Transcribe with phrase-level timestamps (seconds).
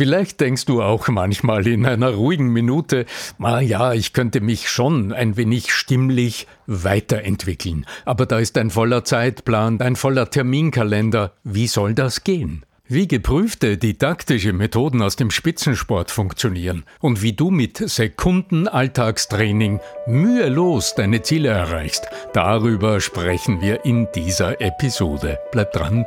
[0.00, 3.04] Vielleicht denkst du auch manchmal in einer ruhigen Minute,
[3.38, 7.84] ah ja, ich könnte mich schon ein wenig stimmlich weiterentwickeln.
[8.06, 11.34] Aber da ist ein voller Zeitplan, ein voller Terminkalender.
[11.44, 12.64] Wie soll das gehen?
[12.88, 20.94] Wie geprüfte didaktische Methoden aus dem Spitzensport funktionieren und wie du mit Sekunden Alltagstraining mühelos
[20.94, 25.38] deine Ziele erreichst, darüber sprechen wir in dieser Episode.
[25.52, 26.06] Bleib dran.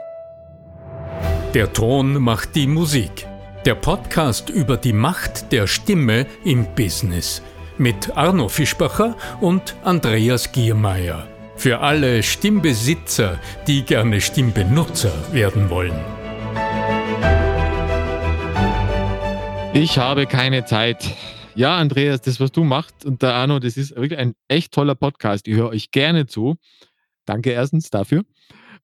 [1.53, 3.27] Der Ton macht die Musik.
[3.65, 7.41] Der Podcast über die Macht der Stimme im Business
[7.77, 11.29] mit Arno Fischbacher und Andreas Giermeier.
[11.55, 15.97] Für alle Stimmbesitzer, die gerne Stimmbenutzer werden wollen.
[19.73, 21.15] Ich habe keine Zeit.
[21.55, 24.95] Ja, Andreas, das, was du machst und der Arno, das ist wirklich ein echt toller
[24.95, 25.47] Podcast.
[25.47, 26.55] Ich höre euch gerne zu.
[27.23, 28.23] Danke erstens dafür.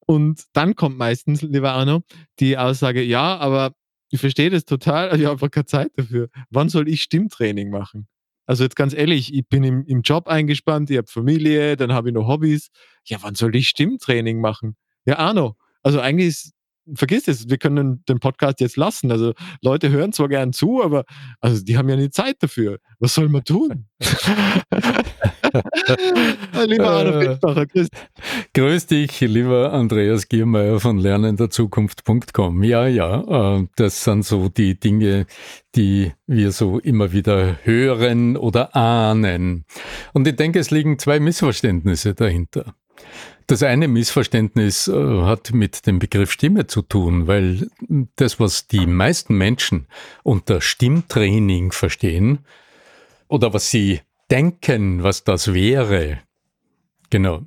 [0.05, 1.99] Und dann kommt meistens, lieber Arno,
[2.39, 3.73] die Aussage, ja, aber
[4.09, 6.29] ich verstehe das total, ich habe einfach keine Zeit dafür.
[6.49, 8.07] Wann soll ich Stimmtraining machen?
[8.45, 12.09] Also jetzt ganz ehrlich, ich bin im, im Job eingespannt, ich habe Familie, dann habe
[12.09, 12.69] ich noch Hobbys.
[13.05, 14.75] Ja, wann soll ich Stimmtraining machen?
[15.05, 16.53] Ja, Arno, also eigentlich ist
[16.95, 19.11] vergiss es, wir können den Podcast jetzt lassen.
[19.11, 21.05] Also Leute hören zwar gern zu, aber
[21.39, 22.79] also die haben ja nie Zeit dafür.
[22.99, 23.87] Was soll man tun?
[26.67, 27.87] lieber Arno Fitzbacher, grüß.
[28.53, 32.63] grüß dich, lieber Andreas Giermeier von lernenderzukunft.com.
[32.63, 35.25] Ja, ja, äh, das sind so die Dinge,
[35.75, 39.65] die wir so immer wieder hören oder ahnen.
[40.13, 42.75] Und ich denke, es liegen zwei Missverständnisse dahinter.
[43.49, 47.67] Das eine Missverständnis äh, hat mit dem Begriff Stimme zu tun, weil
[48.15, 49.87] das, was die meisten Menschen
[50.21, 52.45] unter Stimmtraining verstehen
[53.27, 56.19] oder was sie denken, was das wäre,
[57.09, 57.41] genau,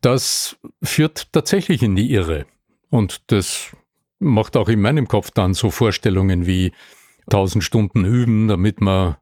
[0.00, 2.46] das führt tatsächlich in die Irre.
[2.90, 3.74] Und das
[4.18, 6.72] macht auch in meinem Kopf dann so Vorstellungen wie
[7.30, 9.16] tausend Stunden üben, damit man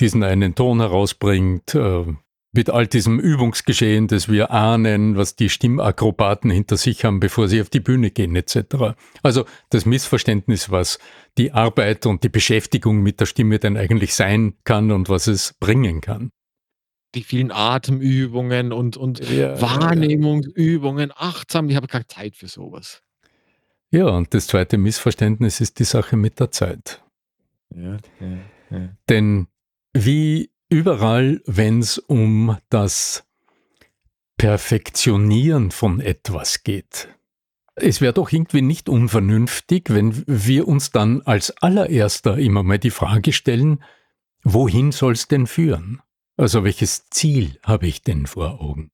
[0.00, 2.04] diesen einen Ton herausbringt, äh,
[2.56, 7.60] mit all diesem Übungsgeschehen, das wir ahnen, was die Stimmakrobaten hinter sich haben, bevor sie
[7.60, 8.96] auf die Bühne gehen, etc.
[9.22, 10.98] Also das Missverständnis, was
[11.38, 15.54] die Arbeit und die Beschäftigung mit der Stimme denn eigentlich sein kann und was es
[15.60, 16.30] bringen kann.
[17.14, 23.02] Die vielen Atemübungen und, und ja, Wahrnehmungsübungen, achtsam, ich habe keine Zeit für sowas.
[23.90, 27.02] Ja, und das zweite Missverständnis ist die Sache mit der Zeit.
[27.74, 28.38] Ja, ja,
[28.70, 28.88] ja.
[29.08, 29.46] Denn
[29.94, 33.24] wie Überall, wenn es um das
[34.36, 37.08] Perfektionieren von etwas geht.
[37.76, 42.90] Es wäre doch irgendwie nicht unvernünftig, wenn wir uns dann als allererster immer mal die
[42.90, 43.84] Frage stellen,
[44.42, 46.00] wohin soll es denn führen?
[46.36, 48.90] Also welches Ziel habe ich denn vor Augen?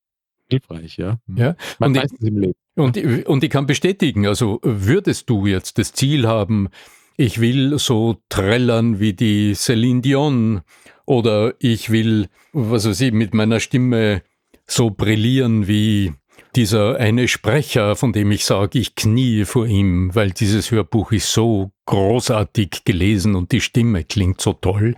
[0.50, 1.18] Hilfreich, ja.
[1.26, 1.36] Mhm.
[1.36, 1.56] ja?
[1.78, 2.54] Und, ich.
[2.74, 2.96] Und,
[3.26, 6.68] und ich kann bestätigen, also würdest du jetzt das Ziel haben,
[7.16, 10.62] ich will so trällern wie die Celine Dion
[11.06, 14.22] oder ich will, was weiß ich, mit meiner Stimme
[14.66, 16.12] so brillieren wie
[16.56, 21.32] dieser eine Sprecher, von dem ich sage, ich knie vor ihm, weil dieses Hörbuch ist
[21.32, 24.96] so großartig gelesen und die Stimme klingt so toll.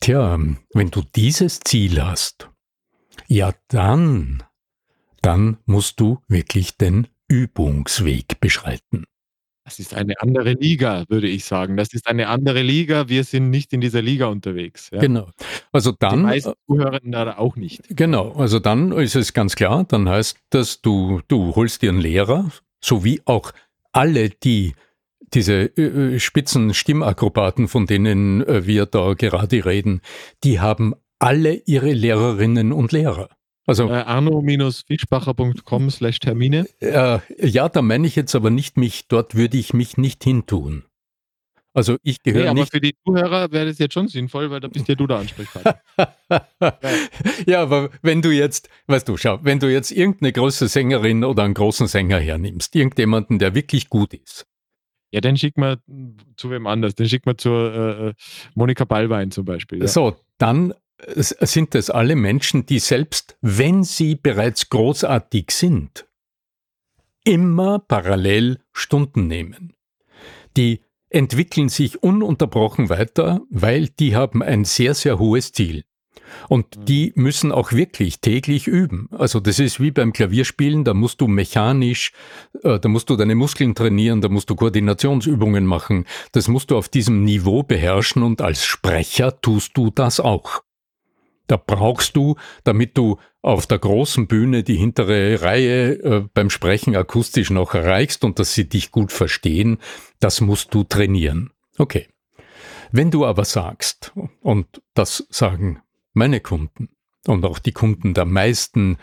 [0.00, 0.38] Tja,
[0.72, 2.50] wenn du dieses Ziel hast,
[3.28, 4.42] ja dann,
[5.22, 9.04] dann musst du wirklich den Übungsweg beschreiten.
[9.70, 11.76] Das ist eine andere Liga, würde ich sagen.
[11.76, 13.08] Das ist eine andere Liga.
[13.08, 14.90] Wir sind nicht in dieser Liga unterwegs.
[14.90, 14.98] Ja.
[14.98, 15.28] Genau.
[15.70, 16.16] Also dann.
[16.16, 17.84] Die meisten Zuhörenden da auch nicht.
[17.90, 18.32] Genau.
[18.32, 19.84] Also dann ist es ganz klar.
[19.84, 22.50] Dann heißt das, du, du holst dir einen Lehrer,
[22.80, 23.52] sowie auch
[23.92, 24.74] alle, die
[25.34, 30.00] diese äh, äh spitzen Stimmakrobaten, von denen äh, wir da gerade reden,
[30.42, 33.28] die haben alle ihre Lehrerinnen und Lehrer.
[33.70, 36.66] Also äh, arno-fischbacher.com slash Termine.
[36.80, 40.82] Äh, ja, da meine ich jetzt aber nicht mich, dort würde ich mich nicht hintun.
[41.72, 42.72] Also ich gehöre nee, aber nicht.
[42.72, 45.80] für die Zuhörer wäre das jetzt schon sinnvoll, weil da bist ja du der Ansprechpartner.
[47.46, 51.44] ja, aber wenn du jetzt, weißt du, schau, wenn du jetzt irgendeine große Sängerin oder
[51.44, 54.48] einen großen Sänger hernimmst, irgendjemanden, der wirklich gut ist.
[55.12, 55.78] Ja, den schick mal
[56.34, 56.96] zu wem anders.
[56.96, 58.14] Den schick mal zur äh, äh
[58.56, 59.78] Monika Ballwein zum Beispiel.
[59.78, 59.86] Ja.
[59.86, 60.74] So, dann
[61.14, 66.06] sind es alle Menschen, die selbst, wenn sie bereits großartig sind,
[67.24, 69.74] immer parallel Stunden nehmen.
[70.56, 70.80] Die
[71.10, 75.84] entwickeln sich ununterbrochen weiter, weil die haben ein sehr, sehr hohes Ziel.
[76.48, 76.84] Und mhm.
[76.84, 79.08] die müssen auch wirklich täglich üben.
[79.10, 82.12] Also das ist wie beim Klavierspielen, da musst du mechanisch,
[82.62, 86.06] äh, da musst du deine Muskeln trainieren, da musst du Koordinationsübungen machen.
[86.32, 90.62] Das musst du auf diesem Niveau beherrschen und als Sprecher tust du das auch.
[91.50, 96.94] Da brauchst du, damit du auf der großen Bühne die hintere Reihe äh, beim Sprechen
[96.94, 99.78] akustisch noch erreichst und dass sie dich gut verstehen,
[100.20, 101.50] das musst du trainieren.
[101.76, 102.06] Okay.
[102.92, 104.12] Wenn du aber sagst,
[104.42, 105.82] und das sagen
[106.12, 106.90] meine Kunden
[107.26, 108.98] und auch die Kunden der meisten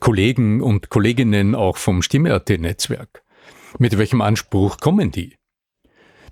[0.00, 3.22] Kollegen und Kolleginnen auch vom Stimme.at-Netzwerk,
[3.78, 5.36] mit welchem Anspruch kommen die?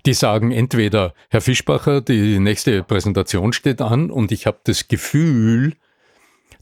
[0.05, 5.73] Die sagen entweder, Herr Fischbacher, die nächste Präsentation steht an und ich habe das Gefühl,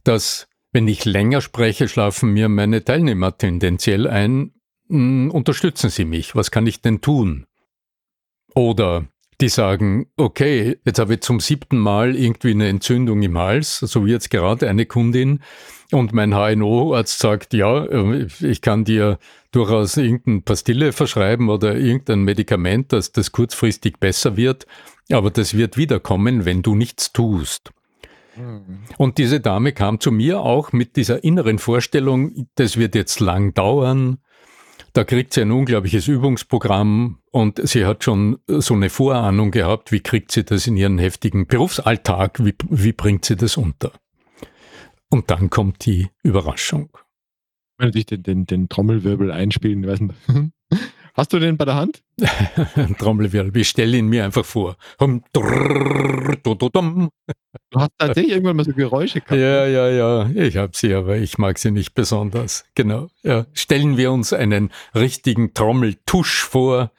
[0.04, 4.54] dass wenn ich länger spreche, schlafen mir meine Teilnehmer tendenziell ein.
[4.90, 7.46] Hm, unterstützen Sie mich, was kann ich denn tun?
[8.54, 9.06] Oder
[9.40, 14.06] die sagen, okay, jetzt habe ich zum siebten Mal irgendwie eine Entzündung im Hals, so
[14.06, 15.42] wie jetzt gerade eine Kundin,
[15.92, 19.20] und mein HNO-Arzt sagt, ja, äh, ich kann dir
[19.52, 24.66] durchaus irgendeine Pastille verschreiben oder irgendein Medikament, dass das kurzfristig besser wird,
[25.12, 27.72] aber das wird wiederkommen, wenn du nichts tust.
[28.36, 28.80] Mhm.
[28.98, 33.54] Und diese Dame kam zu mir auch mit dieser inneren Vorstellung, das wird jetzt lang
[33.54, 34.20] dauern,
[34.94, 40.00] da kriegt sie ein unglaubliches Übungsprogramm und sie hat schon so eine Vorahnung gehabt, wie
[40.00, 43.92] kriegt sie das in ihren heftigen Berufsalltag, wie, wie bringt sie das unter.
[45.10, 46.90] Und dann kommt die Überraschung.
[47.78, 50.16] Wenn du dich den, den, den Trommelwirbel einspielen, weiß nicht.
[51.14, 52.04] Hast du den bei der Hand?
[53.00, 54.78] Trommelwirbel, ich stelle ihn mir einfach vor.
[55.00, 55.20] Du
[57.80, 59.32] hast tatsächlich irgendwann mal so Geräusche gehabt.
[59.32, 59.72] Ja, ne?
[59.72, 62.66] ja, ja, ich habe sie, aber ich mag sie nicht besonders.
[62.76, 63.08] Genau.
[63.24, 63.48] Ja.
[63.54, 66.92] Stellen wir uns einen richtigen Trommeltusch vor,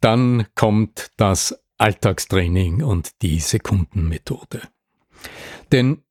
[0.00, 4.62] dann kommt das Alltagstraining und die Sekundenmethode.
[5.72, 6.04] Denn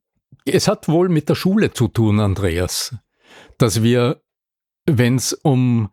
[0.46, 2.98] es hat wohl mit der Schule zu tun, Andreas,
[3.58, 4.22] dass wir,
[4.86, 5.90] wenn es um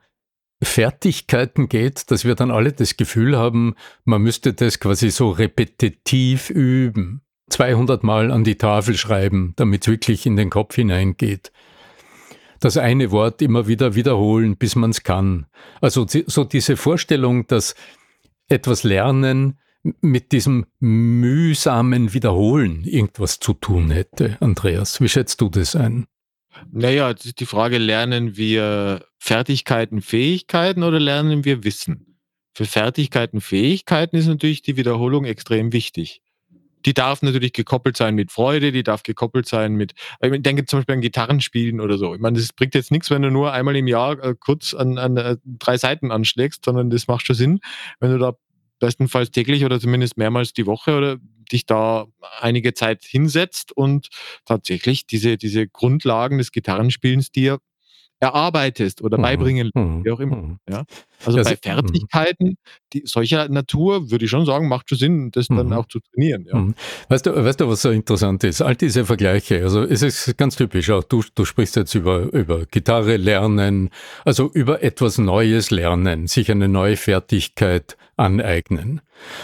[0.63, 3.75] Fertigkeiten geht, dass wir dann alle das Gefühl haben,
[4.05, 7.23] man müsste das quasi so repetitiv üben.
[7.51, 11.53] 200 Mal an die Tafel schreiben, damit es wirklich in den Kopf hineingeht.
[12.61, 15.47] Das eine Wort immer wieder wiederholen, bis man es kann.
[15.81, 17.75] Also so diese Vorstellung, dass
[18.49, 19.59] etwas Lernen
[20.01, 24.37] mit diesem mühsamen Wiederholen irgendwas zu tun hätte.
[24.41, 26.07] Andreas, wie schätzt du das ein?
[26.73, 32.19] Naja, es ist die Frage, lernen wir Fertigkeiten, Fähigkeiten oder lernen wir Wissen?
[32.55, 36.23] Für Fertigkeiten, Fähigkeiten ist natürlich die Wiederholung extrem wichtig.
[36.87, 39.93] Die darf natürlich gekoppelt sein mit Freude, die darf gekoppelt sein mit,
[40.23, 42.15] ich denke zum Beispiel an Gitarrenspielen oder so.
[42.15, 44.97] Ich meine, das bringt jetzt nichts, wenn du nur einmal im Jahr äh, kurz an,
[44.97, 47.61] an äh, drei Seiten anschlägst, sondern das macht schon Sinn,
[47.99, 48.35] wenn du da
[48.79, 51.17] bestenfalls täglich oder zumindest mehrmals die Woche oder
[51.53, 52.07] dich da
[52.41, 54.09] einige Zeit hinsetzt und
[54.45, 57.59] tatsächlich diese, diese Grundlagen des Gitarrenspielens dir
[58.21, 59.23] erarbeitest oder mhm.
[59.23, 60.05] beibringen, mhm.
[60.05, 60.37] wie auch immer.
[60.37, 60.59] Mhm.
[60.69, 60.85] Ja?
[61.25, 61.59] Also das bei mhm.
[61.63, 62.57] Fertigkeiten
[62.93, 65.73] die, solcher Natur würde ich schon sagen, macht schon Sinn, das dann mhm.
[65.73, 66.47] auch zu trainieren.
[66.47, 66.59] Ja.
[66.59, 66.75] Mhm.
[67.09, 68.63] Weißt, du, weißt du, was so interessant ist?
[68.63, 72.67] All diese Vergleiche, also es ist ganz typisch, auch du, du sprichst jetzt über, über
[72.67, 73.91] Gitarre lernen,
[74.25, 79.03] also über etwas Neues lernen, sich eine neue Fertigkeit aneignen.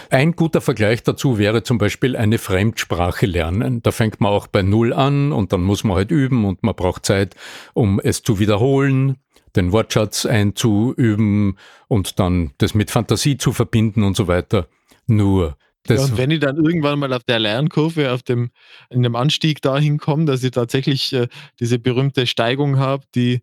[0.09, 3.81] Ein guter Vergleich dazu wäre zum Beispiel eine Fremdsprache lernen.
[3.83, 6.75] Da fängt man auch bei Null an und dann muss man halt üben und man
[6.75, 7.35] braucht Zeit,
[7.73, 9.17] um es zu wiederholen,
[9.55, 11.57] den Wortschatz einzuüben
[11.87, 14.67] und dann das mit Fantasie zu verbinden und so weiter.
[15.07, 18.51] Nur das ja, und wenn ich dann irgendwann mal auf der Lernkurve, auf dem,
[18.89, 21.27] in dem Anstieg dahin komme, dass ich tatsächlich äh,
[21.59, 23.41] diese berühmte Steigung habe, die,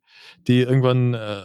[0.49, 1.43] die irgendwann äh,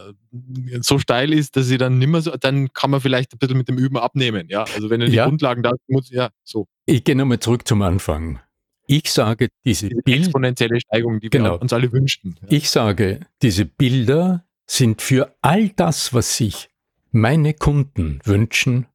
[0.80, 3.68] so steil ist, dass ich dann nimmer so, dann kann man vielleicht ein bisschen mit
[3.68, 4.46] dem Üben abnehmen.
[4.48, 5.26] Ja, also wenn du die ja.
[5.26, 6.66] Grundlagen da muss, ja, so.
[6.86, 8.40] Ich gehe nochmal zurück zum Anfang.
[8.86, 11.54] Ich sage, diese, diese Bild exponentielle Steigung, die genau.
[11.54, 12.36] wir uns alle wünschten.
[12.40, 12.56] Ja.
[12.56, 16.68] Ich sage, diese Bilder sind für all das, was sich
[17.10, 18.86] meine Kunden wünschen,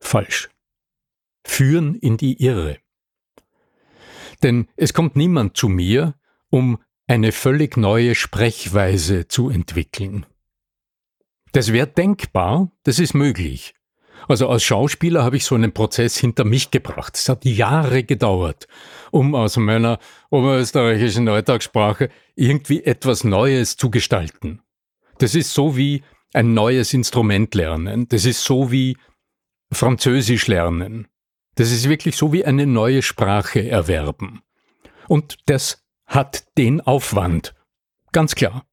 [0.00, 0.48] falsch
[1.46, 2.78] führen in die Irre.
[4.42, 6.14] Denn es kommt niemand zu mir,
[6.50, 10.26] um eine völlig neue Sprechweise zu entwickeln.
[11.52, 13.74] Das wäre denkbar, das ist möglich.
[14.28, 17.16] Also als Schauspieler habe ich so einen Prozess hinter mich gebracht.
[17.16, 18.66] Es hat Jahre gedauert,
[19.12, 19.98] um aus meiner
[20.30, 24.62] oberösterreichischen Alltagssprache irgendwie etwas Neues zu gestalten.
[25.18, 28.08] Das ist so wie ein neues Instrument lernen.
[28.08, 28.96] Das ist so wie
[29.72, 31.08] Französisch lernen.
[31.54, 34.42] Das ist wirklich so wie eine neue Sprache erwerben.
[35.08, 37.54] Und das hat den Aufwand.
[38.12, 38.66] Ganz klar.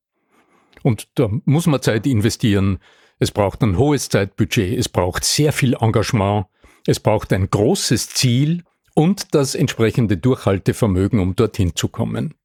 [0.83, 2.79] Und da muss man Zeit investieren.
[3.19, 4.77] Es braucht ein hohes Zeitbudget.
[4.77, 6.47] Es braucht sehr viel Engagement.
[6.85, 12.35] Es braucht ein großes Ziel und das entsprechende Durchhaltevermögen, um dorthin zu kommen.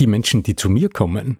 [0.00, 1.38] Die Menschen, die zu mir kommen,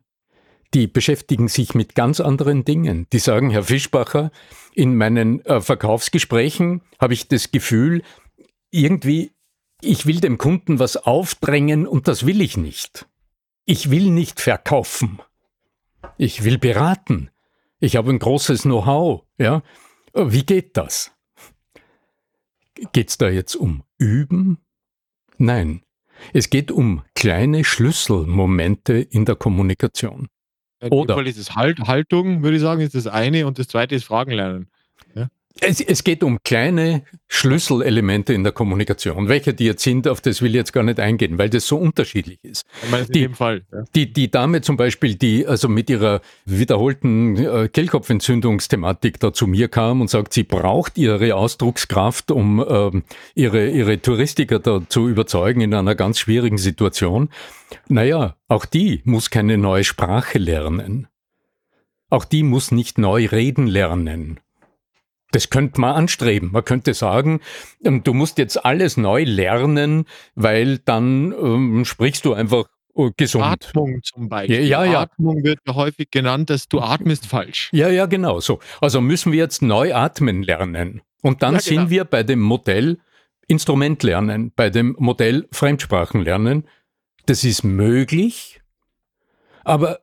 [0.74, 3.06] die beschäftigen sich mit ganz anderen Dingen.
[3.12, 4.30] Die sagen, Herr Fischbacher,
[4.74, 8.02] in meinen äh, Verkaufsgesprächen habe ich das Gefühl,
[8.70, 9.32] irgendwie,
[9.80, 13.06] ich will dem Kunden was aufdrängen und das will ich nicht.
[13.64, 15.20] Ich will nicht verkaufen.
[16.18, 17.30] Ich will beraten.
[17.80, 19.62] Ich habe ein großes Know-how, ja.
[20.14, 21.12] Wie geht das?
[22.92, 24.58] Geht es da jetzt um Üben?
[25.38, 25.82] Nein,
[26.32, 30.28] es geht um kleine Schlüsselmomente in der Kommunikation.
[30.80, 33.68] In Oder Fall ist es halt, Haltung, würde ich sagen, ist das eine und das
[33.68, 34.68] zweite ist Fragen lernen.
[35.14, 35.28] Ja?
[35.58, 39.28] Es, es, geht um kleine Schlüsselelemente in der Kommunikation.
[39.28, 41.76] Welche die jetzt sind, auf das will ich jetzt gar nicht eingehen, weil das so
[41.76, 42.64] unterschiedlich ist.
[43.08, 43.82] Die, Fall, ja.
[43.94, 49.68] die, die, Dame zum Beispiel, die also mit ihrer wiederholten äh, Kehlkopfentzündungsthematik da zu mir
[49.68, 53.02] kam und sagt, sie braucht ihre Ausdruckskraft, um ähm,
[53.34, 57.28] ihre, ihre Touristiker da zu überzeugen in einer ganz schwierigen Situation.
[57.88, 61.08] Naja, auch die muss keine neue Sprache lernen.
[62.08, 64.40] Auch die muss nicht neu reden lernen.
[65.32, 66.50] Das könnte man anstreben.
[66.52, 67.40] Man könnte sagen,
[67.84, 72.64] ähm, du musst jetzt alles neu lernen, weil dann ähm, sprichst du einfach
[72.96, 73.44] äh, gesund.
[73.44, 74.66] Atmung zum Beispiel.
[74.66, 77.70] Ja, ja, Atmung wird ja häufig genannt, dass du atmest falsch.
[77.72, 78.60] Ja, ja, genau so.
[78.80, 81.02] Also müssen wir jetzt neu atmen lernen.
[81.22, 81.80] Und dann ja, genau.
[81.82, 82.98] sind wir bei dem Modell
[83.46, 86.68] Instrument lernen, bei dem Modell Fremdsprachen lernen.
[87.26, 88.60] Das ist möglich,
[89.64, 90.00] aber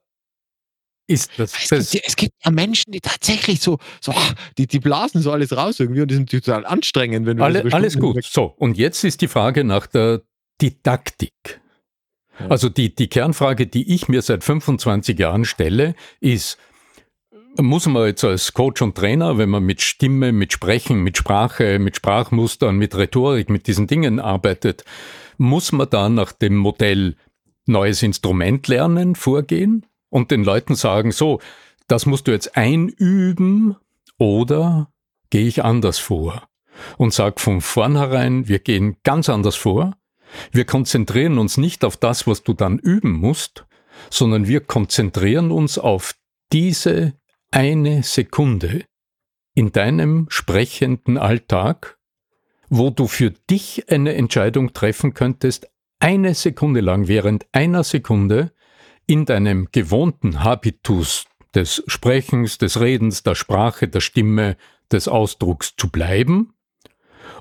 [1.08, 1.54] ist das.
[1.54, 4.14] Es, das gibt, es gibt ja Menschen, die tatsächlich so, so
[4.58, 7.64] die, die blasen so alles raus irgendwie und die sind total anstrengend, wenn du Alle,
[7.72, 8.24] Alles gut.
[8.24, 10.22] So, und jetzt ist die Frage nach der
[10.62, 11.62] Didaktik.
[12.40, 12.48] Ja.
[12.50, 16.58] Also die, die Kernfrage, die ich mir seit 25 Jahren stelle, ist,
[17.60, 21.80] muss man jetzt als Coach und Trainer, wenn man mit Stimme, mit Sprechen, mit Sprache,
[21.80, 24.84] mit Sprachmustern, mit Rhetorik, mit diesen Dingen arbeitet,
[25.38, 27.16] muss man da nach dem Modell
[27.66, 29.86] neues Instrument lernen vorgehen?
[30.10, 31.40] Und den Leuten sagen, so,
[31.88, 33.76] das musst du jetzt einüben
[34.18, 34.92] oder
[35.30, 36.48] gehe ich anders vor
[36.98, 39.96] und sag von vornherein, wir gehen ganz anders vor.
[40.52, 43.66] Wir konzentrieren uns nicht auf das, was du dann üben musst,
[44.10, 46.16] sondern wir konzentrieren uns auf
[46.52, 47.14] diese
[47.52, 48.84] eine Sekunde
[49.54, 51.98] in deinem sprechenden Alltag,
[52.70, 55.68] wo du für dich eine Entscheidung treffen könntest,
[56.00, 58.52] eine Sekunde lang, während einer Sekunde,
[59.08, 64.58] in deinem gewohnten Habitus des Sprechens, des Redens, der Sprache, der Stimme,
[64.92, 66.54] des Ausdrucks zu bleiben?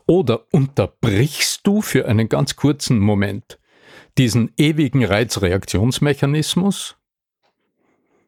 [0.06, 3.58] Oder unterbrichst du für einen ganz kurzen Moment
[4.16, 6.96] diesen ewigen Reizreaktionsmechanismus?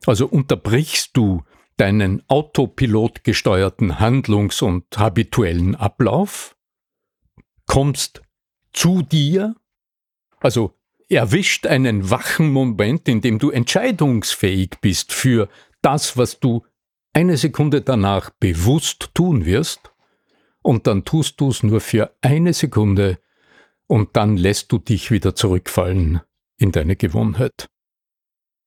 [0.07, 1.45] Also unterbrichst du
[1.77, 6.57] deinen autopilot gesteuerten Handlungs- und habituellen Ablauf?
[7.67, 8.23] Kommst
[8.73, 9.55] zu dir?
[10.41, 10.78] Also
[11.09, 15.49] erwischt einen wachen Moment, in dem du entscheidungsfähig bist für
[15.83, 16.65] das, was du
[17.13, 19.93] eine Sekunde danach bewusst tun wirst,
[20.63, 23.19] und dann tust du es nur für eine Sekunde,
[23.87, 26.21] und dann lässt du dich wieder zurückfallen
[26.59, 27.69] in deine Gewohnheit.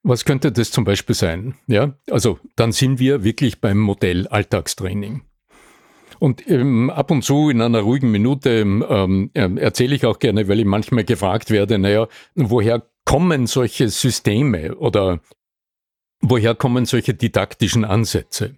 [0.03, 1.55] Was könnte das zum Beispiel sein?
[1.67, 5.21] Ja, also dann sind wir wirklich beim Modell Alltagstraining.
[6.22, 10.48] Und ähm, ab und zu in einer ruhigen Minute ähm, äh, erzähle ich auch gerne,
[10.48, 15.20] weil ich manchmal gefragt werde, naja, woher kommen solche Systeme oder
[16.22, 18.56] woher kommen solche didaktischen Ansätze?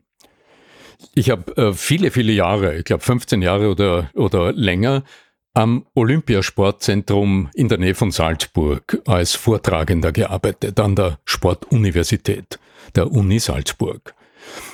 [1.16, 5.06] Ich habe äh, viele, viele Jahre, ich glaube 15 Jahre oder, oder länger,
[5.54, 12.60] am Olympiasportzentrum in der Nähe von Salzburg als Vortragender gearbeitet, an der Sportuniversität
[12.94, 14.14] der Uni Salzburg.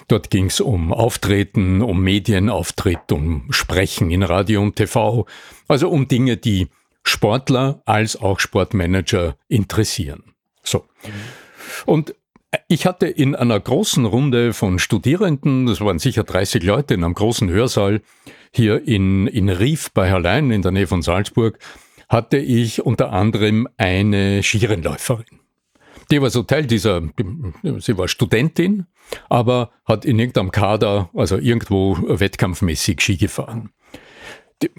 [0.09, 5.27] Dort ging es um Auftreten, um Medienauftritt, um Sprechen in Radio und TV,
[5.67, 6.67] also um Dinge, die
[7.03, 10.33] Sportler als auch Sportmanager interessieren.
[10.63, 10.85] So.
[11.85, 12.15] Und
[12.67, 17.13] ich hatte in einer großen Runde von Studierenden, das waren sicher 30 Leute in einem
[17.13, 18.01] großen Hörsaal
[18.51, 21.59] hier in, in Rief bei Herrlein in der Nähe von Salzburg,
[22.09, 25.38] hatte ich unter anderem eine Skirennläuferin.
[26.11, 27.01] Die war so Teil dieser,
[27.79, 28.85] sie war Studentin,
[29.29, 33.71] aber hat in irgendeinem Kader, also irgendwo wettkampfmäßig Ski gefahren.
[34.61, 34.69] Die,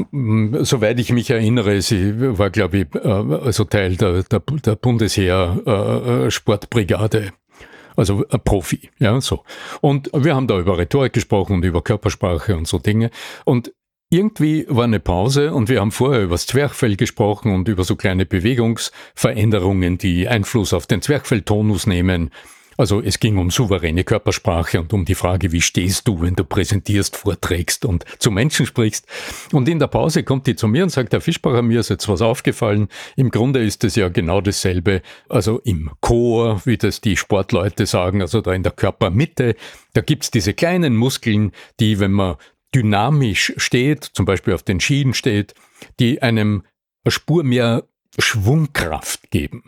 [0.60, 7.18] soweit ich mich erinnere, sie war, glaube ich, äh, also Teil der, der, der Bundesheer-Sportbrigade.
[7.18, 7.30] Äh,
[7.96, 9.44] also ein Profi, ja, so.
[9.80, 13.10] Und wir haben da über Rhetorik gesprochen und über Körpersprache und so Dinge.
[13.44, 13.72] Und
[14.10, 17.94] irgendwie war eine Pause und wir haben vorher über das Zwerchfell gesprochen und über so
[17.94, 22.30] kleine Bewegungsveränderungen, die Einfluss auf den Zwerchfelltonus nehmen.
[22.76, 26.44] Also es ging um souveräne Körpersprache und um die Frage, wie stehst du, wenn du
[26.44, 29.06] präsentierst, vorträgst und zu Menschen sprichst.
[29.52, 32.08] Und in der Pause kommt die zu mir und sagt, Herr Fischbacher, mir ist jetzt
[32.08, 32.88] was aufgefallen.
[33.16, 35.02] Im Grunde ist es ja genau dasselbe.
[35.28, 39.56] Also im Chor, wie das die Sportleute sagen, also da in der Körpermitte,
[39.92, 42.36] da gibt's diese kleinen Muskeln, die, wenn man
[42.74, 45.54] dynamisch steht, zum Beispiel auf den Schienen steht,
[45.98, 46.64] die einem
[47.04, 47.84] eine Spur mehr
[48.18, 49.64] Schwungkraft geben.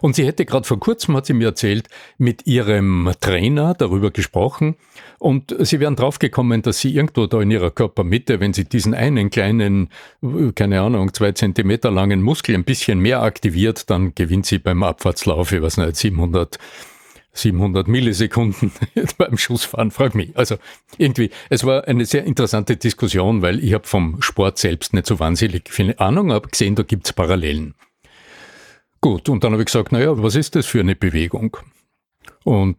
[0.00, 4.76] Und sie hätte gerade vor kurzem, hat sie mir erzählt, mit ihrem Trainer darüber gesprochen
[5.18, 9.30] und sie wären draufgekommen, dass sie irgendwo da in ihrer Körpermitte, wenn sie diesen einen
[9.30, 9.88] kleinen,
[10.56, 15.52] keine Ahnung, zwei Zentimeter langen Muskel ein bisschen mehr aktiviert, dann gewinnt sie beim Abfahrtslauf,
[15.52, 16.58] ich weiß nicht, 700
[17.38, 18.72] 700 Millisekunden
[19.18, 20.36] beim Schussfahren, frag mich.
[20.36, 20.56] Also
[20.96, 25.18] irgendwie, es war eine sehr interessante Diskussion, weil ich habe vom Sport selbst nicht so
[25.18, 27.74] wahnsinnig viel Ahnung, aber gesehen, da gibt's Parallelen.
[29.00, 31.56] Gut, und dann habe ich gesagt, naja, was ist das für eine Bewegung?
[32.44, 32.76] Und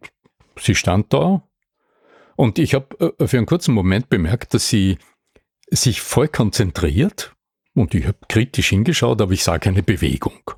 [0.59, 1.43] sie stand da
[2.35, 4.97] und ich habe äh, für einen kurzen Moment bemerkt, dass sie
[5.69, 7.35] sich voll konzentriert
[7.73, 10.51] und ich habe kritisch hingeschaut, aber ich sah keine Bewegung.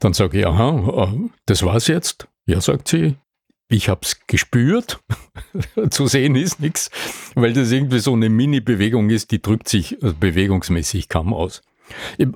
[0.00, 2.28] Dann sage ich, aha, äh, das war's jetzt.
[2.46, 3.16] Ja, sagt sie,
[3.68, 5.00] ich habe es gespürt.
[5.90, 6.90] Zu sehen ist nichts,
[7.34, 11.62] weil das irgendwie so eine Mini-Bewegung ist, die drückt sich äh, bewegungsmäßig kaum aus.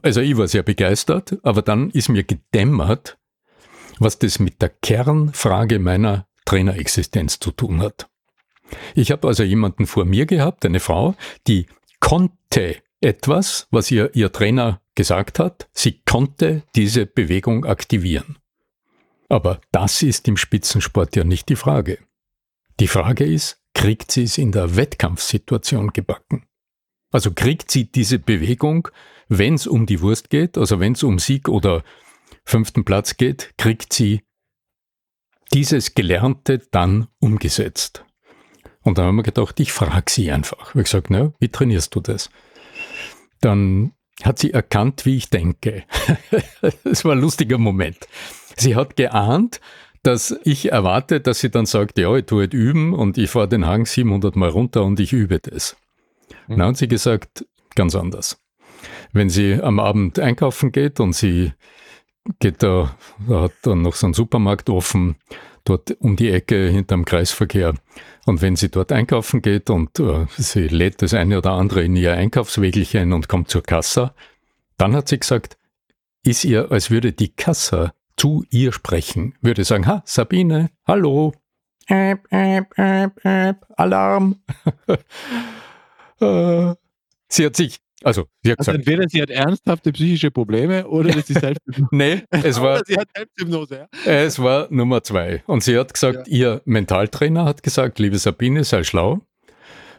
[0.03, 3.19] Also ich war sehr begeistert, aber dann ist mir gedämmert,
[3.99, 8.09] was das mit der Kernfrage meiner Trainerexistenz zu tun hat.
[8.95, 11.15] Ich habe also jemanden vor mir gehabt, eine Frau,
[11.47, 11.67] die
[12.01, 18.37] konnte etwas, was ihr ihr Trainer gesagt hat, sie konnte diese Bewegung aktivieren.
[19.29, 21.99] Aber das ist im Spitzensport ja nicht die Frage.
[22.81, 26.47] Die Frage ist, kriegt sie es in der Wettkampfsituation gebacken?
[27.11, 28.89] Also kriegt sie diese Bewegung
[29.29, 31.85] wenn es um die Wurst geht, also wenn es um Sieg oder
[32.45, 34.23] fünften Platz geht, kriegt sie
[35.53, 38.05] dieses Gelernte dann umgesetzt.
[38.83, 40.61] Und dann haben wir gedacht, ich frage sie einfach.
[40.61, 42.31] Ich habe gesagt, na, wie trainierst du das?
[43.41, 45.85] Dann hat sie erkannt, wie ich denke.
[46.85, 47.99] Es war ein lustiger Moment.
[48.57, 49.61] Sie hat geahnt,
[50.03, 53.49] dass ich erwarte, dass sie dann sagt, ja, ich tue halt üben und ich fahre
[53.49, 55.77] den Hang 700 Mal runter und ich übe das.
[56.47, 56.59] Mhm.
[56.59, 58.41] Dann hat sie gesagt, ganz anders
[59.13, 61.53] wenn sie am Abend einkaufen geht und sie
[62.41, 62.95] geht da,
[63.27, 65.17] da hat dann noch so ein Supermarkt offen,
[65.65, 67.75] dort um die Ecke hinterm Kreisverkehr.
[68.27, 71.97] Und wenn sie dort einkaufen geht und äh, sie lädt das eine oder andere in
[71.97, 74.15] ihr Einkaufswägelchen und kommt zur Kassa,
[74.77, 75.57] dann hat sie gesagt,
[76.25, 81.33] ist ihr, als würde die Kassa zu ihr sprechen, würde sagen, ha, Sabine, hallo,
[81.87, 84.43] äp, äp, äp, Alarm.
[86.21, 86.75] äh,
[87.29, 91.13] sie hat sich also, sie hat also gesagt, entweder sie hat ernsthafte psychische Probleme oder
[91.21, 91.89] sie Selbsthypnose.
[91.91, 93.89] nee, es war, sie hat Selbsthypnose.
[94.05, 94.13] Ja.
[94.13, 95.43] Es war Nummer zwei.
[95.47, 96.37] Und sie hat gesagt, ja.
[96.37, 99.21] ihr Mentaltrainer hat gesagt, liebe Sabine, sei schlau.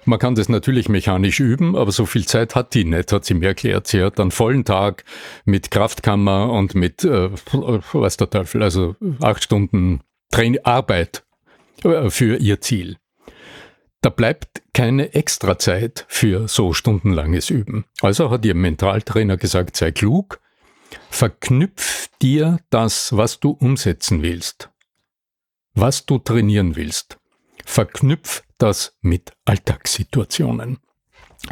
[0.05, 3.33] Man kann das natürlich mechanisch üben, aber so viel Zeit hat die nicht, hat sie
[3.33, 3.87] mir erklärt.
[3.87, 5.03] Sie hat einen vollen Tag
[5.43, 11.25] mit Kraftkammer und mit, äh, was der Teufel, also acht Stunden Train Arbeit
[11.83, 12.97] äh, für ihr Ziel.
[14.01, 17.85] Da bleibt keine Extrazeit für so stundenlanges Üben.
[18.01, 20.39] Also hat ihr Mentaltrainer gesagt, sei klug,
[21.09, 24.69] verknüpf dir das, was du umsetzen willst,
[25.73, 27.17] was du trainieren willst.
[27.65, 30.79] Verknüpf das mit Alltagssituationen.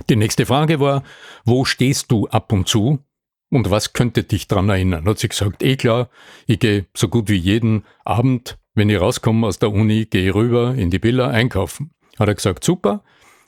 [0.09, 1.03] Die nächste Frage war,
[1.43, 2.99] wo stehst du ab und zu
[3.49, 5.05] und was könnte dich daran erinnern?
[5.05, 6.09] Hat sie gesagt, eh klar,
[6.45, 10.75] ich gehe so gut wie jeden Abend, wenn ich rauskomme aus der Uni, gehe rüber
[10.75, 11.91] in die Villa einkaufen.
[12.19, 13.03] Hat er gesagt, super.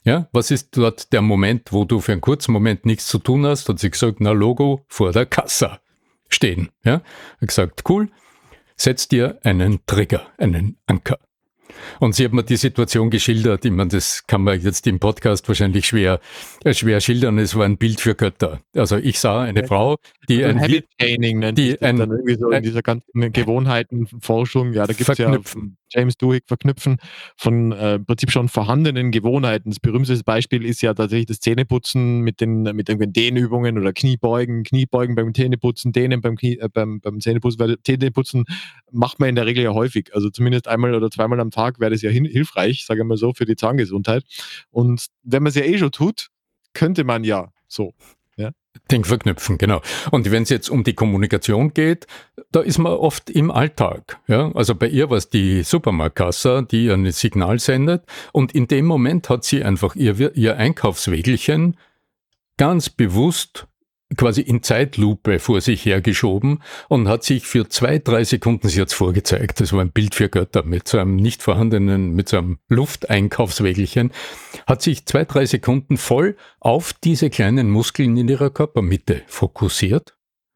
[0.05, 3.45] Ja, was ist dort der Moment, wo du für einen kurzen Moment nichts zu tun
[3.45, 3.67] hast?
[3.67, 5.79] Hat sie gesagt, na Logo vor der Kasse
[6.29, 6.69] stehen.
[6.83, 7.01] Ja,
[7.41, 8.09] hat gesagt, cool.
[8.75, 11.19] Setz dir einen Trigger, einen Anker.
[11.99, 13.65] Und sie hat mir die Situation geschildert.
[13.65, 16.19] Ich meine, das kann man jetzt im Podcast wahrscheinlich schwer,
[16.63, 17.37] äh, schwer schildern.
[17.37, 18.61] Es war ein Bild für Götter.
[18.75, 22.37] Also ich sah eine Frau, die ein, ein Habit Training nennt die ein, dann irgendwie
[22.37, 24.73] so in dieser ganzen Gewohnheitenforschung.
[24.73, 25.37] Ja, da gibt es ja
[25.89, 26.97] James Duhigg verknüpfen
[27.35, 29.69] von äh, im Prinzip schon vorhandenen Gewohnheiten.
[29.69, 34.63] Das berühmteste Beispiel ist ja tatsächlich das Zähneputzen mit den mit irgendwelchen Dehnübungen oder Kniebeugen,
[34.63, 38.45] Kniebeugen beim Zähneputzen, Dehnen beim, Knie, äh, beim, beim Zähneputzen, weil Zähneputzen
[38.91, 40.13] macht man in der Regel ja häufig.
[40.13, 43.33] Also zumindest einmal oder zweimal am Tag wäre das ja hilfreich, sage ich mal so,
[43.33, 44.23] für die Zahngesundheit.
[44.69, 46.29] Und wenn man es ja eh schon tut,
[46.73, 47.93] könnte man ja so.
[48.91, 49.81] Den verknüpfen, genau.
[50.11, 52.07] Und wenn es jetzt um die Kommunikation geht,
[52.51, 54.19] da ist man oft im Alltag.
[54.27, 54.51] Ja?
[54.53, 58.03] Also bei ihr war es die Supermarktkasse, die ein Signal sendet.
[58.31, 61.77] Und in dem Moment hat sie einfach ihr, ihr Einkaufswägelchen
[62.57, 63.68] ganz bewusst
[64.17, 68.91] quasi in Zeitlupe vor sich hergeschoben und hat sich für zwei, drei Sekunden, sie hat
[68.91, 72.59] vorgezeigt, das war ein Bild für Götter mit so einem nicht vorhandenen, mit so einem
[72.69, 74.11] Lufteinkaufswägelchen,
[74.65, 80.15] hat sich zwei, drei Sekunden voll auf diese kleinen Muskeln in ihrer Körpermitte fokussiert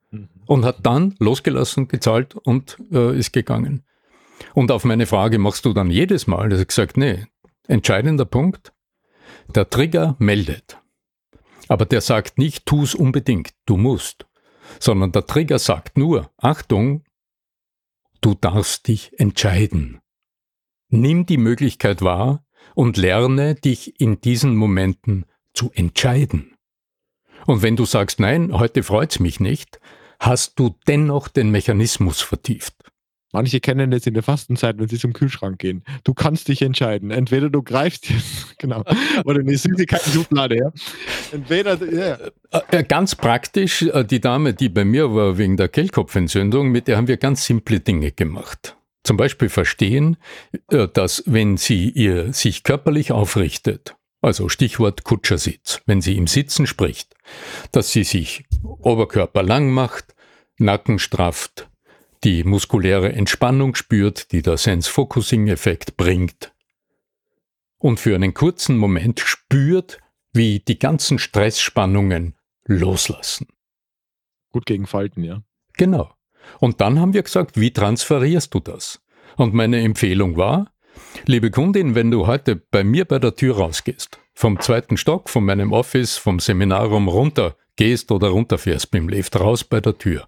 [0.10, 0.30] mhm.
[0.48, 3.84] und hat dann losgelassen, gezahlt und äh, ist gegangen.
[4.56, 6.50] Und auf meine Frage, machst du dann jedes Mal?
[6.50, 7.26] Da hat gesagt, nee,
[7.68, 8.74] entscheidender Punkt,
[9.48, 10.80] der Trigger meldet.
[11.68, 14.26] Aber der sagt nicht, tu es unbedingt, du musst,
[14.80, 17.04] sondern der Trigger sagt nur, Achtung,
[18.22, 20.00] du darfst dich entscheiden.
[20.90, 22.46] Nimm die Möglichkeit wahr
[22.76, 26.56] und lerne dich in diesen Momenten zu entscheiden.
[27.46, 29.80] Und wenn du sagst, nein, heute freut's mich nicht,
[30.20, 32.76] hast du dennoch den Mechanismus vertieft.
[33.34, 35.84] Manche kennen das in der Fastenzeit, wenn sie zum Kühlschrank gehen.
[36.04, 37.10] Du kannst dich entscheiden.
[37.10, 38.84] Entweder du greifst jetzt, genau,
[39.26, 40.72] oder eine Süßigkeiten-Schublade, ja.
[41.34, 42.18] Entweder, ja.
[42.52, 46.88] Äh, äh, ganz praktisch, äh, die Dame, die bei mir war wegen der Kehlkopfentzündung, mit
[46.88, 48.78] der haben wir ganz simple Dinge gemacht.
[49.04, 50.16] Zum Beispiel verstehen,
[50.70, 57.14] dass wenn sie ihr sich körperlich aufrichtet, also Stichwort Kutschersitz, wenn sie im Sitzen spricht,
[57.74, 60.16] dass sie sich Oberkörper lang macht,
[60.58, 61.68] Nacken strafft,
[62.24, 66.54] die muskuläre Entspannung spürt, die der Sense-Focusing-Effekt bringt
[67.78, 70.00] und für einen kurzen Moment spürt,
[70.34, 73.48] wie die ganzen Stressspannungen loslassen.
[74.52, 75.44] Gut gegen Falten, ja.
[75.78, 76.14] Genau.
[76.60, 79.02] Und dann haben wir gesagt, wie transferierst du das?
[79.38, 80.74] Und meine Empfehlung war,
[81.26, 85.46] liebe Kundin, wenn du heute bei mir bei der Tür rausgehst, vom zweiten Stock, von
[85.46, 90.28] meinem Office, vom Seminarraum runter gehst oder runterfährst mit dem Lift raus bei der Tür,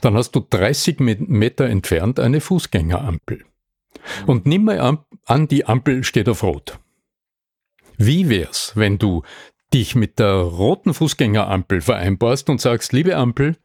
[0.00, 3.44] dann hast du 30 Meter entfernt eine Fußgängerampel.
[4.26, 4.78] Und nimm mal
[5.24, 6.78] an, die Ampel steht auf Rot.
[7.98, 9.22] Wie wär's, wenn du
[9.72, 13.56] dich mit der roten Fußgängerampel vereinbarst und sagst, liebe Ampel,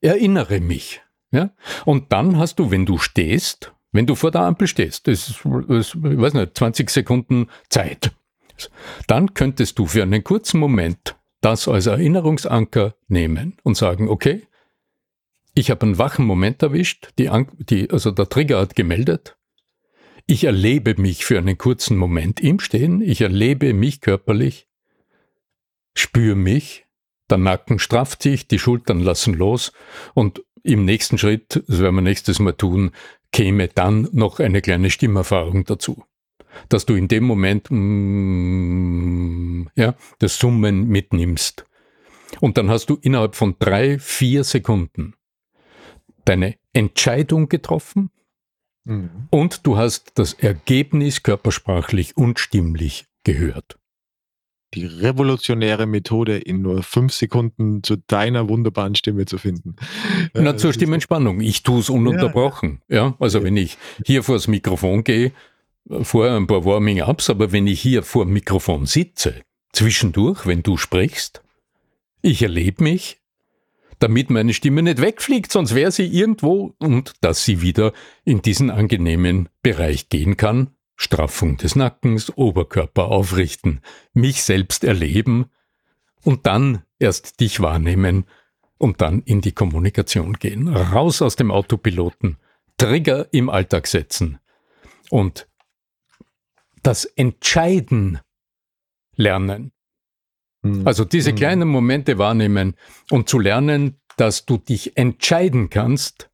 [0.00, 1.02] erinnere mich.
[1.30, 1.50] Ja?
[1.84, 5.40] Und dann hast du, wenn du stehst, wenn du vor der Ampel stehst, das ist,
[5.68, 8.12] das, ich weiß nicht, 20 Sekunden Zeit,
[9.06, 14.46] dann könntest du für einen kurzen Moment das als Erinnerungsanker nehmen und sagen, okay,
[15.54, 19.36] ich habe einen wachen Moment erwischt, die, die, also der Trigger hat gemeldet.
[20.26, 24.68] Ich erlebe mich für einen kurzen Moment im Stehen, ich erlebe mich körperlich,
[25.94, 26.86] spüre mich,
[27.28, 29.72] der Nacken strafft sich, die Schultern lassen los
[30.14, 32.92] und im nächsten Schritt, das werden wir nächstes Mal tun,
[33.32, 36.04] käme dann noch eine kleine Stimmerfahrung dazu.
[36.70, 41.66] Dass du in dem Moment mm, ja, das Summen mitnimmst.
[42.40, 45.14] Und dann hast du innerhalb von drei, vier Sekunden
[46.24, 48.10] deine Entscheidung getroffen
[48.84, 49.28] mhm.
[49.30, 53.78] und du hast das Ergebnis körpersprachlich und stimmlich gehört.
[54.74, 59.76] Die revolutionäre Methode in nur fünf Sekunden zu deiner wunderbaren Stimme zu finden.
[60.34, 61.40] Na, zur Stimmentspannung.
[61.40, 62.80] Ich tue es ununterbrochen.
[62.88, 62.96] Ja.
[62.96, 63.16] ja.
[63.20, 63.44] also ja.
[63.44, 65.30] wenn ich hier vor das Mikrofon gehe,
[66.02, 69.42] vorher ein paar Warming-ups, aber wenn ich hier vor dem Mikrofon sitze,
[69.72, 71.42] zwischendurch, wenn du sprichst,
[72.22, 73.18] ich erlebe mich,
[73.98, 77.92] damit meine Stimme nicht wegfliegt, sonst wäre sie irgendwo und dass sie wieder
[78.24, 80.70] in diesen angenehmen Bereich gehen kann.
[80.96, 83.80] Straffung des Nackens, Oberkörper aufrichten,
[84.12, 85.46] mich selbst erleben
[86.22, 88.26] und dann erst dich wahrnehmen
[88.78, 90.68] und dann in die Kommunikation gehen.
[90.68, 92.38] Raus aus dem Autopiloten,
[92.76, 94.38] Trigger im Alltag setzen
[95.10, 95.48] und
[96.82, 98.20] das Entscheiden
[99.16, 99.72] lernen.
[100.64, 100.86] Mhm.
[100.86, 101.36] Also diese mhm.
[101.36, 102.74] kleinen Momente wahrnehmen
[103.10, 106.30] und zu lernen, dass du dich entscheiden kannst,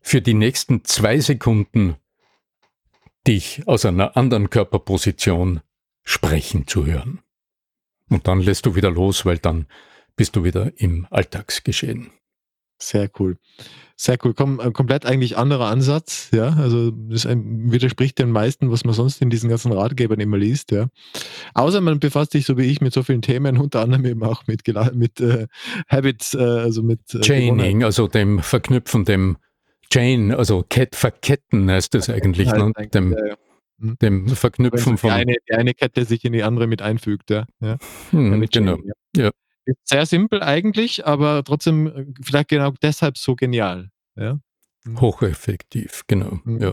[0.00, 1.96] für die nächsten zwei Sekunden
[3.26, 5.60] dich aus einer anderen Körperposition
[6.02, 7.20] sprechen zu hören.
[8.08, 9.66] Und dann lässt du wieder los, weil dann
[10.16, 12.10] bist du wieder im Alltagsgeschehen.
[12.82, 13.36] Sehr cool.
[13.96, 14.34] Sehr cool.
[14.34, 16.56] Kom äh, komplett eigentlich anderer Ansatz, ja.
[16.58, 20.88] Also das widerspricht den meisten, was man sonst in diesen ganzen Ratgebern immer liest, ja.
[21.54, 24.48] Außer man befasst sich so wie ich mit so vielen Themen, unter anderem eben auch
[24.48, 24.62] mit,
[24.94, 25.46] mit äh,
[25.88, 29.36] Habits, äh, also mit äh, Chaining, also dem Verknüpfen, dem
[29.92, 32.72] Chain, also Ket verketten heißt das eigentlich, ja, ne?
[32.92, 33.34] dem, ja, ja.
[33.78, 33.96] Hm.
[34.02, 35.10] dem Verknüpfen von.
[35.10, 37.46] Die eine, die eine Kette sich in die andere mit einfügt, ja.
[37.60, 37.76] ja.
[38.10, 38.78] Hm, genau.
[39.14, 39.30] ja.
[39.64, 43.90] Ist sehr simpel eigentlich, aber trotzdem äh, vielleicht genau deshalb so genial.
[44.16, 44.38] Ja?
[44.84, 45.00] Mhm.
[45.00, 46.40] Hocheffektiv, genau.
[46.44, 46.60] Mhm.
[46.60, 46.72] Ja.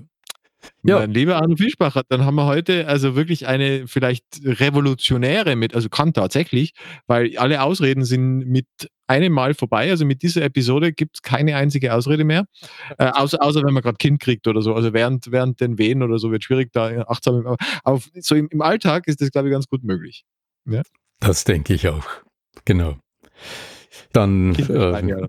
[0.84, 1.00] Ja.
[1.00, 5.90] Mein lieber Arno Fischbacher, dann haben wir heute also wirklich eine vielleicht revolutionäre mit, also
[5.90, 6.74] kann tatsächlich,
[7.08, 8.68] weil alle Ausreden sind mit
[9.08, 9.90] einem Mal vorbei.
[9.90, 12.46] Also mit dieser Episode gibt es keine einzige Ausrede mehr.
[12.98, 14.74] Äh, außer, außer wenn man gerade Kind kriegt oder so.
[14.74, 17.56] Also während, während den Wehen oder so wird schwierig, da achtsam.
[17.84, 20.26] Aber so im, im Alltag ist das, glaube ich, ganz gut möglich.
[20.66, 20.84] Ja?
[21.20, 22.06] Das denke ich auch.
[22.66, 22.98] Genau.
[24.12, 25.28] Dann äh,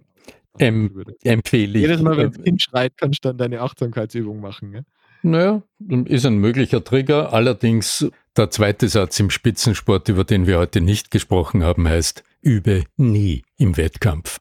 [0.58, 1.82] em, empfehle ich.
[1.82, 4.74] Jedes Mal, wenn das Kind schreit, kannst du dann deine Achtsamkeitsübung machen.
[4.74, 4.80] Ja?
[5.22, 5.62] Naja,
[6.06, 7.32] ist ein möglicher Trigger.
[7.32, 8.06] Allerdings
[8.36, 13.42] der zweite Satz im Spitzensport, über den wir heute nicht gesprochen haben, heißt, übe nie
[13.58, 14.38] im Wettkampf.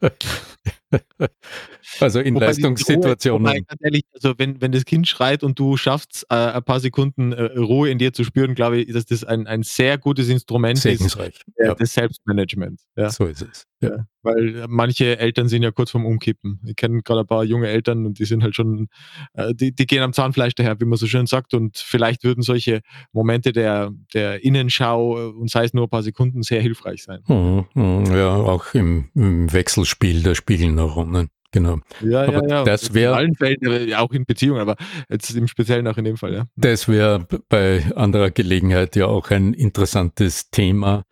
[2.00, 3.46] also in wobei Leistungssituationen.
[3.46, 6.80] Ruhe, ganz ehrlich, also wenn, wenn das Kind schreit und du schaffst, äh, ein paar
[6.80, 10.28] Sekunden äh, Ruhe in dir zu spüren, glaube ich, dass das ein, ein sehr gutes
[10.28, 11.74] Instrument ist äh, ja.
[11.74, 12.84] des Selbstmanagements.
[12.96, 13.10] Ja.
[13.10, 13.66] So ist es.
[13.82, 14.06] Ja.
[14.22, 16.60] Weil manche Eltern sind ja kurz vorm Umkippen.
[16.64, 18.86] Ich kenne gerade ein paar junge Eltern und die sind halt schon,
[19.34, 21.54] äh, die, die gehen am Zahnfleisch daher, wie man so schön sagt.
[21.54, 26.04] Und vielleicht würden solche Momente der, der Innenschau äh, und sei es nur ein paar
[26.04, 27.20] Sekunden sehr hilfreich sein.
[27.26, 28.06] Mhm, mhm.
[28.14, 30.36] ja, auch im, im Wechselspiel der
[30.82, 31.28] Spiegelneuronen.
[31.54, 31.80] Genau.
[32.00, 32.64] Ja, aber ja, ja.
[32.64, 33.12] Das wäre.
[33.12, 34.76] In allen Fällen, auch in Beziehungen, aber
[35.10, 36.46] jetzt im Speziellen auch in dem Fall, ja.
[36.56, 41.04] Das wäre bei anderer Gelegenheit ja auch ein interessantes Thema,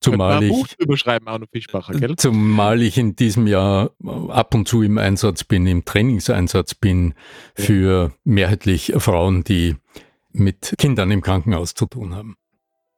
[0.00, 2.16] Zumal ich, Buch überschreiben, Arno Fischbacher, gell?
[2.16, 3.92] Zumal ich in diesem Jahr
[4.28, 7.14] ab und zu im Einsatz bin, im Trainingseinsatz bin
[7.54, 9.76] für mehrheitlich Frauen, die
[10.32, 12.36] mit Kindern im Krankenhaus zu tun haben.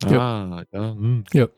[0.03, 0.65] Ah, ja.
[0.73, 1.25] Ja, hm.
[1.35, 1.49] ja.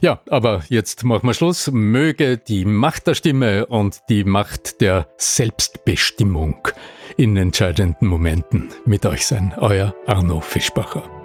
[0.00, 1.70] Ja, aber jetzt machen wir Schluss.
[1.70, 6.68] Möge die Macht der Stimme und die Macht der Selbstbestimmung
[7.16, 9.54] in entscheidenden Momenten mit euch sein.
[9.58, 11.19] Euer Arno Fischbacher.